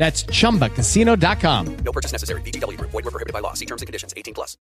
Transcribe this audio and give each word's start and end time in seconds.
That's 0.00 0.26
chumbacasino.com. 0.26 1.76
No 1.84 1.92
purchase 1.92 2.12
necessary. 2.12 2.40
VGW 2.40 2.78
Group. 2.78 2.90
Void 2.90 3.04
were 3.04 3.12
prohibited 3.12 3.34
by 3.34 3.42
law. 3.42 3.52
See 3.54 3.66
terms 3.66 3.82
and 3.82 3.86
conditions. 3.86 4.14
18 4.16 4.34
plus. 4.34 4.58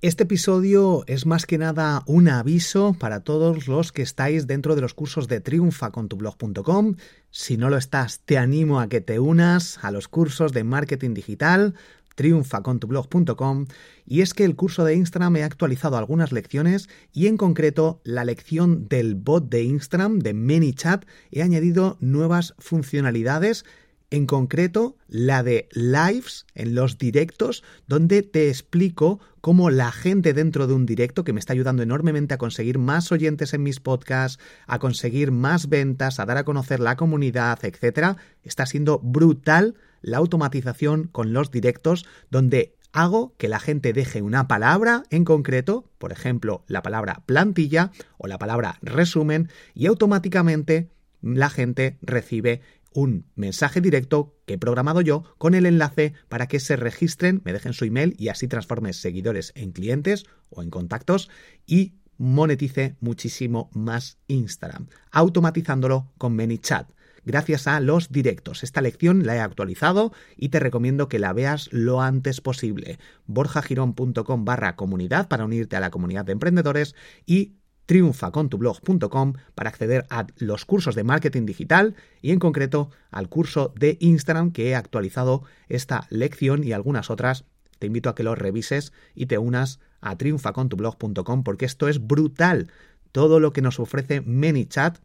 Este 0.00 0.22
episodio 0.22 1.02
es 1.08 1.26
más 1.26 1.44
que 1.44 1.58
nada 1.58 2.04
un 2.06 2.28
aviso 2.28 2.94
para 3.00 3.24
todos 3.24 3.66
los 3.66 3.90
que 3.90 4.02
estáis 4.02 4.46
dentro 4.46 4.76
de 4.76 4.80
los 4.80 4.94
cursos 4.94 5.26
de 5.26 5.40
triunfacontublog.com. 5.40 6.94
Si 7.32 7.56
no 7.56 7.68
lo 7.68 7.76
estás, 7.76 8.20
te 8.24 8.38
animo 8.38 8.78
a 8.78 8.88
que 8.88 9.00
te 9.00 9.18
unas 9.18 9.82
a 9.82 9.90
los 9.90 10.06
cursos 10.06 10.52
de 10.52 10.62
marketing 10.62 11.14
digital 11.14 11.74
triunfacontublog.com 12.14 13.66
y 14.04 14.20
es 14.22 14.34
que 14.34 14.44
el 14.44 14.54
curso 14.54 14.84
de 14.84 14.94
Instagram 14.94 15.36
he 15.36 15.44
actualizado 15.44 15.96
algunas 15.96 16.30
lecciones 16.30 16.88
y 17.12 17.26
en 17.26 17.36
concreto 17.36 18.00
la 18.04 18.24
lección 18.24 18.88
del 18.88 19.16
bot 19.16 19.48
de 19.48 19.62
Instagram 19.64 20.18
de 20.18 20.34
ManyChat 20.34 21.06
he 21.30 21.42
añadido 21.42 21.96
nuevas 22.00 22.54
funcionalidades 22.58 23.64
en 24.10 24.26
concreto 24.26 24.96
la 25.06 25.42
de 25.42 25.68
lives 25.72 26.46
en 26.54 26.74
los 26.74 26.98
directos, 26.98 27.62
donde 27.86 28.22
te 28.22 28.48
explico 28.48 29.20
cómo 29.40 29.70
la 29.70 29.92
gente 29.92 30.32
dentro 30.32 30.66
de 30.66 30.74
un 30.74 30.86
directo, 30.86 31.24
que 31.24 31.32
me 31.32 31.40
está 31.40 31.52
ayudando 31.52 31.82
enormemente 31.82 32.34
a 32.34 32.38
conseguir 32.38 32.78
más 32.78 33.12
oyentes 33.12 33.54
en 33.54 33.62
mis 33.62 33.80
podcasts, 33.80 34.42
a 34.66 34.78
conseguir 34.78 35.30
más 35.30 35.68
ventas, 35.68 36.20
a 36.20 36.26
dar 36.26 36.38
a 36.38 36.44
conocer 36.44 36.80
la 36.80 36.96
comunidad, 36.96 37.58
etcétera, 37.64 38.16
está 38.42 38.66
siendo 38.66 38.98
brutal 38.98 39.74
la 40.00 40.18
automatización 40.18 41.04
con 41.04 41.32
los 41.32 41.50
directos, 41.50 42.06
donde 42.30 42.76
hago 42.92 43.34
que 43.36 43.48
la 43.48 43.60
gente 43.60 43.92
deje 43.92 44.22
una 44.22 44.48
palabra 44.48 45.02
en 45.10 45.24
concreto, 45.24 45.90
por 45.98 46.12
ejemplo, 46.12 46.64
la 46.66 46.82
palabra 46.82 47.22
plantilla 47.26 47.90
o 48.16 48.26
la 48.26 48.38
palabra 48.38 48.78
resumen, 48.82 49.50
y 49.74 49.86
automáticamente 49.86 50.88
la 51.20 51.50
gente 51.50 51.98
recibe 52.00 52.60
un 52.92 53.26
mensaje 53.34 53.80
directo 53.80 54.36
que 54.46 54.54
he 54.54 54.58
programado 54.58 55.00
yo 55.00 55.24
con 55.38 55.54
el 55.54 55.66
enlace 55.66 56.14
para 56.28 56.46
que 56.48 56.60
se 56.60 56.76
registren, 56.76 57.42
me 57.44 57.52
dejen 57.52 57.72
su 57.72 57.84
email 57.84 58.14
y 58.18 58.28
así 58.28 58.48
transforme 58.48 58.92
seguidores 58.92 59.52
en 59.54 59.72
clientes 59.72 60.24
o 60.50 60.62
en 60.62 60.70
contactos 60.70 61.28
y 61.66 61.94
monetice 62.16 62.96
muchísimo 63.00 63.70
más 63.72 64.18
Instagram, 64.26 64.88
automatizándolo 65.10 66.12
con 66.18 66.34
ManyChat. 66.34 66.90
Gracias 67.24 67.66
a 67.66 67.78
los 67.80 68.10
directos. 68.10 68.64
Esta 68.64 68.80
lección 68.80 69.26
la 69.26 69.36
he 69.36 69.40
actualizado 69.40 70.12
y 70.36 70.48
te 70.48 70.60
recomiendo 70.60 71.08
que 71.08 71.18
la 71.18 71.32
veas 71.32 71.68
lo 71.72 72.00
antes 72.00 72.40
posible. 72.40 72.98
borjagirón.com 73.26 74.44
barra 74.44 74.76
comunidad 74.76 75.28
para 75.28 75.44
unirte 75.44 75.76
a 75.76 75.80
la 75.80 75.90
comunidad 75.90 76.24
de 76.24 76.32
emprendedores 76.32 76.94
y 77.26 77.52
triunfacontublog.com 77.88 79.32
para 79.54 79.70
acceder 79.70 80.04
a 80.10 80.26
los 80.36 80.66
cursos 80.66 80.94
de 80.94 81.04
marketing 81.04 81.46
digital 81.46 81.96
y 82.20 82.32
en 82.32 82.38
concreto 82.38 82.90
al 83.10 83.30
curso 83.30 83.72
de 83.78 83.96
Instagram 84.00 84.52
que 84.52 84.68
he 84.68 84.74
actualizado 84.74 85.42
esta 85.70 86.06
lección 86.10 86.64
y 86.64 86.72
algunas 86.72 87.08
otras. 87.08 87.46
Te 87.78 87.86
invito 87.86 88.10
a 88.10 88.14
que 88.14 88.24
lo 88.24 88.34
revises 88.34 88.92
y 89.14 89.24
te 89.24 89.38
unas 89.38 89.80
a 90.02 90.18
triunfacontublog.com 90.18 91.42
porque 91.44 91.64
esto 91.64 91.88
es 91.88 92.06
brutal. 92.06 92.70
Todo 93.10 93.40
lo 93.40 93.54
que 93.54 93.62
nos 93.62 93.80
ofrece 93.80 94.20
ManyChat 94.20 94.98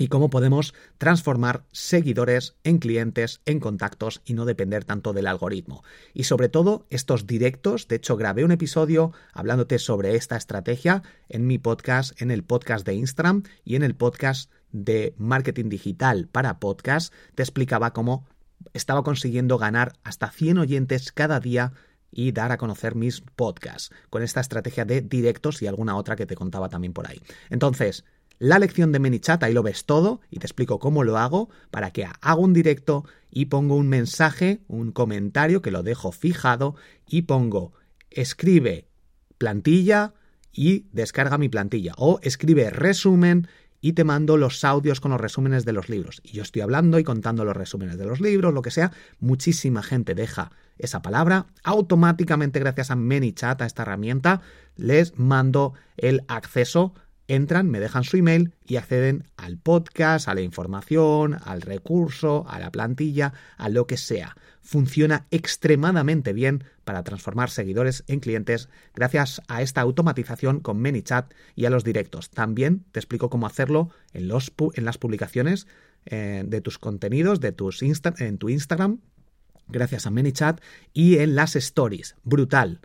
y 0.00 0.08
cómo 0.08 0.30
podemos 0.30 0.72
transformar 0.96 1.66
seguidores 1.72 2.56
en 2.64 2.78
clientes, 2.78 3.42
en 3.44 3.60
contactos 3.60 4.22
y 4.24 4.32
no 4.32 4.46
depender 4.46 4.82
tanto 4.86 5.12
del 5.12 5.26
algoritmo. 5.26 5.84
Y 6.14 6.24
sobre 6.24 6.48
todo 6.48 6.86
estos 6.88 7.26
directos, 7.26 7.86
de 7.86 7.96
hecho 7.96 8.16
grabé 8.16 8.42
un 8.42 8.50
episodio 8.50 9.12
hablándote 9.34 9.78
sobre 9.78 10.16
esta 10.16 10.38
estrategia 10.38 11.02
en 11.28 11.46
mi 11.46 11.58
podcast, 11.58 12.18
en 12.22 12.30
el 12.30 12.44
podcast 12.44 12.86
de 12.86 12.94
Instagram 12.94 13.42
y 13.62 13.76
en 13.76 13.82
el 13.82 13.94
podcast 13.94 14.50
de 14.72 15.14
marketing 15.18 15.68
digital 15.68 16.28
para 16.32 16.60
podcast, 16.60 17.12
te 17.34 17.42
explicaba 17.42 17.92
cómo 17.92 18.26
estaba 18.72 19.02
consiguiendo 19.02 19.58
ganar 19.58 19.92
hasta 20.02 20.30
100 20.30 20.60
oyentes 20.60 21.12
cada 21.12 21.40
día 21.40 21.74
y 22.10 22.32
dar 22.32 22.52
a 22.52 22.56
conocer 22.56 22.94
mis 22.94 23.20
podcasts 23.20 23.94
con 24.08 24.22
esta 24.22 24.40
estrategia 24.40 24.86
de 24.86 25.02
directos 25.02 25.60
y 25.60 25.66
alguna 25.66 25.96
otra 25.96 26.16
que 26.16 26.24
te 26.24 26.36
contaba 26.36 26.70
también 26.70 26.94
por 26.94 27.06
ahí. 27.06 27.20
Entonces, 27.50 28.06
la 28.40 28.58
lección 28.58 28.90
de 28.90 28.98
ManyChat, 28.98 29.42
ahí 29.42 29.52
lo 29.52 29.62
ves 29.62 29.84
todo 29.84 30.22
y 30.30 30.38
te 30.38 30.46
explico 30.46 30.78
cómo 30.78 31.04
lo 31.04 31.18
hago 31.18 31.50
para 31.70 31.92
que 31.92 32.08
hago 32.20 32.40
un 32.40 32.54
directo 32.54 33.04
y 33.30 33.44
pongo 33.44 33.76
un 33.76 33.88
mensaje, 33.88 34.62
un 34.66 34.92
comentario 34.92 35.60
que 35.60 35.70
lo 35.70 35.82
dejo 35.82 36.10
fijado 36.10 36.74
y 37.06 37.22
pongo 37.22 37.74
escribe 38.10 38.88
plantilla 39.36 40.14
y 40.52 40.86
descarga 40.92 41.36
mi 41.36 41.50
plantilla 41.50 41.92
o 41.98 42.18
escribe 42.22 42.70
resumen 42.70 43.46
y 43.82 43.92
te 43.92 44.04
mando 44.04 44.38
los 44.38 44.64
audios 44.64 45.00
con 45.00 45.10
los 45.10 45.20
resúmenes 45.20 45.66
de 45.66 45.72
los 45.72 45.90
libros. 45.90 46.22
Y 46.24 46.32
yo 46.32 46.42
estoy 46.42 46.62
hablando 46.62 46.98
y 46.98 47.04
contando 47.04 47.44
los 47.44 47.56
resúmenes 47.56 47.98
de 47.98 48.06
los 48.06 48.20
libros, 48.20 48.54
lo 48.54 48.62
que 48.62 48.70
sea. 48.70 48.92
Muchísima 49.20 49.82
gente 49.82 50.14
deja 50.14 50.50
esa 50.78 51.02
palabra. 51.02 51.46
Automáticamente, 51.62 52.58
gracias 52.58 52.90
a 52.90 52.96
ManyChat, 52.96 53.60
a 53.60 53.66
esta 53.66 53.82
herramienta, 53.82 54.40
les 54.76 55.18
mando 55.18 55.74
el 55.96 56.24
acceso 56.28 56.94
entran, 57.34 57.70
me 57.70 57.80
dejan 57.80 58.04
su 58.04 58.16
email 58.16 58.52
y 58.66 58.76
acceden 58.76 59.24
al 59.36 59.58
podcast, 59.58 60.28
a 60.28 60.34
la 60.34 60.40
información, 60.40 61.38
al 61.44 61.62
recurso, 61.62 62.44
a 62.48 62.58
la 62.58 62.70
plantilla, 62.70 63.32
a 63.56 63.68
lo 63.68 63.86
que 63.86 63.96
sea. 63.96 64.36
Funciona 64.60 65.26
extremadamente 65.30 66.32
bien 66.32 66.64
para 66.84 67.02
transformar 67.02 67.50
seguidores 67.50 68.04
en 68.08 68.20
clientes 68.20 68.68
gracias 68.94 69.42
a 69.48 69.62
esta 69.62 69.80
automatización 69.80 70.60
con 70.60 70.80
ManyChat 70.80 71.32
y 71.54 71.64
a 71.64 71.70
los 71.70 71.84
directos. 71.84 72.30
También 72.30 72.84
te 72.92 73.00
explico 73.00 73.30
cómo 73.30 73.46
hacerlo 73.46 73.90
en, 74.12 74.28
los, 74.28 74.52
en 74.74 74.84
las 74.84 74.98
publicaciones 74.98 75.66
eh, 76.06 76.42
de 76.46 76.60
tus 76.60 76.78
contenidos, 76.78 77.40
de 77.40 77.52
tus 77.52 77.82
en 77.82 78.38
tu 78.38 78.48
Instagram, 78.48 79.00
gracias 79.68 80.06
a 80.06 80.10
ManyChat 80.10 80.60
y 80.92 81.18
en 81.18 81.34
las 81.34 81.56
stories. 81.56 82.16
Brutal 82.24 82.80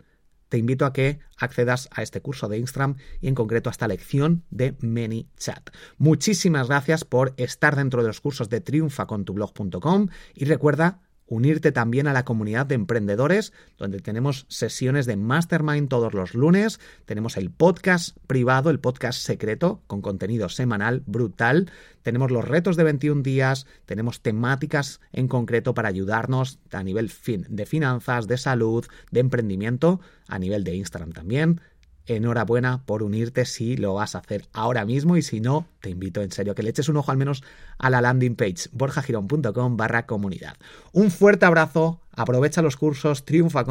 te 0.48 0.58
invito 0.58 0.84
a 0.84 0.92
que 0.92 1.18
accedas 1.38 1.88
a 1.92 2.02
este 2.02 2.20
curso 2.20 2.48
de 2.48 2.58
Instagram 2.58 2.96
y 3.20 3.28
en 3.28 3.34
concreto 3.34 3.70
a 3.70 3.72
esta 3.72 3.88
lección 3.88 4.44
de 4.50 4.76
ManyChat. 4.80 5.70
Muchísimas 5.98 6.68
gracias 6.68 7.04
por 7.04 7.34
estar 7.36 7.76
dentro 7.76 8.02
de 8.02 8.08
los 8.08 8.20
cursos 8.20 8.48
de 8.48 8.60
triunfacontublog.com 8.60 10.08
y 10.34 10.44
recuerda 10.44 11.00
unirte 11.26 11.72
también 11.72 12.06
a 12.06 12.12
la 12.12 12.24
comunidad 12.24 12.66
de 12.66 12.76
emprendedores, 12.76 13.52
donde 13.78 14.00
tenemos 14.00 14.46
sesiones 14.48 15.06
de 15.06 15.16
mastermind 15.16 15.88
todos 15.88 16.14
los 16.14 16.34
lunes, 16.34 16.80
tenemos 17.04 17.36
el 17.36 17.50
podcast 17.50 18.16
privado, 18.26 18.70
el 18.70 18.80
podcast 18.80 19.20
secreto, 19.20 19.82
con 19.86 20.02
contenido 20.02 20.48
semanal 20.48 21.02
brutal, 21.06 21.70
tenemos 22.02 22.30
los 22.30 22.46
retos 22.46 22.76
de 22.76 22.84
21 22.84 23.22
días, 23.22 23.66
tenemos 23.84 24.20
temáticas 24.20 25.00
en 25.12 25.26
concreto 25.26 25.74
para 25.74 25.88
ayudarnos 25.88 26.60
a 26.70 26.82
nivel 26.84 27.10
de 27.48 27.66
finanzas, 27.66 28.28
de 28.28 28.38
salud, 28.38 28.86
de 29.10 29.20
emprendimiento, 29.20 30.00
a 30.28 30.38
nivel 30.38 30.62
de 30.64 30.76
Instagram 30.76 31.12
también 31.12 31.60
enhorabuena 32.06 32.82
por 32.86 33.02
unirte 33.02 33.44
si 33.44 33.76
lo 33.76 33.94
vas 33.94 34.14
a 34.14 34.18
hacer 34.18 34.46
ahora 34.52 34.84
mismo 34.84 35.16
y 35.16 35.22
si 35.22 35.40
no, 35.40 35.66
te 35.80 35.90
invito 35.90 36.22
en 36.22 36.32
serio 36.32 36.54
que 36.54 36.62
le 36.62 36.70
eches 36.70 36.88
un 36.88 36.96
ojo 36.96 37.10
al 37.10 37.16
menos 37.16 37.42
a 37.78 37.90
la 37.90 38.00
landing 38.00 38.36
page 38.36 38.68
borjagirón.com 38.72 39.76
barra 39.76 40.06
comunidad. 40.06 40.56
Un 40.92 41.10
fuerte 41.10 41.46
abrazo, 41.46 42.00
aprovecha 42.12 42.62
los 42.62 42.76
cursos, 42.76 43.24
triunfa 43.24 43.64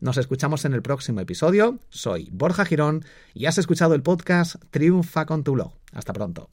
nos 0.00 0.16
escuchamos 0.16 0.64
en 0.64 0.74
el 0.74 0.82
próximo 0.82 1.20
episodio, 1.20 1.78
soy 1.88 2.28
Borja 2.32 2.64
Girón 2.64 3.04
y 3.34 3.46
has 3.46 3.58
escuchado 3.58 3.94
el 3.94 4.02
podcast 4.02 4.56
Triunfa 4.70 5.26
con 5.26 5.44
tu 5.44 5.52
blog. 5.52 5.72
Hasta 5.92 6.12
pronto. 6.12 6.50